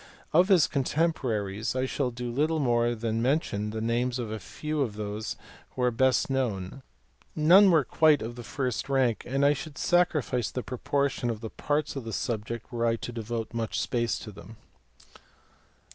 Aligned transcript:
Of 0.33 0.47
his 0.47 0.65
contemporaries 0.65 1.75
I 1.75 1.85
shall 1.85 2.09
do 2.09 2.31
little 2.31 2.57
more 2.57 2.95
than 2.95 3.21
mention 3.21 3.69
the 3.69 3.81
names 3.81 4.17
of 4.17 4.31
a 4.31 4.39
few 4.39 4.81
of 4.81 4.95
those 4.95 5.35
who 5.75 5.83
are 5.83 5.91
best 5.91 6.27
known; 6.27 6.81
none 7.35 7.69
were 7.69 7.83
quite 7.83 8.23
of 8.23 8.35
the 8.35 8.41
first 8.43 8.89
rank 8.89 9.23
and 9.27 9.45
I 9.45 9.53
should 9.53 9.77
sacrifice 9.77 10.49
the 10.49 10.63
proportion 10.63 11.29
of 11.29 11.41
the 11.41 11.51
parts 11.51 11.95
of 11.95 12.03
the 12.03 12.13
subject 12.13 12.71
were 12.71 12.87
I 12.87 12.95
to 12.95 13.11
devote 13.11 13.53
much 13.53 13.79
space 13.79 14.17
to 14.21 14.31
them. 14.31 14.57